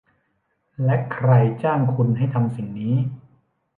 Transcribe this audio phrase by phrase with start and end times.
[0.83, 1.31] และใคร
[1.63, 2.95] จ้างคุณให้ทำสิ่งนี้